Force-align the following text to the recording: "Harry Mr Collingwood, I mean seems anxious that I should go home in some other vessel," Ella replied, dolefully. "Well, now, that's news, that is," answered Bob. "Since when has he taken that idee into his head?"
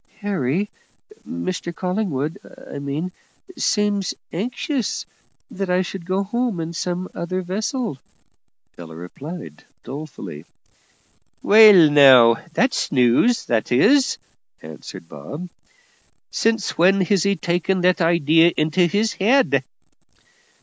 "Harry 0.21 0.67
Mr 1.29 1.75
Collingwood, 1.75 2.39
I 2.67 2.79
mean 2.79 3.11
seems 3.55 4.15
anxious 4.33 5.05
that 5.51 5.69
I 5.69 5.83
should 5.83 6.07
go 6.07 6.23
home 6.23 6.59
in 6.59 6.73
some 6.73 7.07
other 7.13 7.43
vessel," 7.43 7.99
Ella 8.79 8.95
replied, 8.95 9.63
dolefully. 9.83 10.45
"Well, 11.43 11.91
now, 11.91 12.37
that's 12.51 12.91
news, 12.91 13.45
that 13.45 13.71
is," 13.71 14.17
answered 14.63 15.07
Bob. 15.07 15.49
"Since 16.31 16.79
when 16.79 17.01
has 17.01 17.21
he 17.21 17.35
taken 17.35 17.81
that 17.81 18.01
idee 18.01 18.47
into 18.47 18.87
his 18.87 19.13
head?" 19.13 19.63